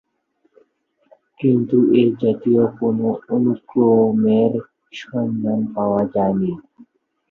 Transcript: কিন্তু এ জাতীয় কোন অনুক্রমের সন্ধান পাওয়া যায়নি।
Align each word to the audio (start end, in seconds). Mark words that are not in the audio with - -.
কিন্তু 1.39 1.77
এ 1.93 2.03
জাতীয় 2.21 2.63
কোন 2.77 2.97
অনুক্রমের 3.29 4.51
সন্ধান 5.01 5.59
পাওয়া 5.75 6.01
যায়নি। 6.13 6.51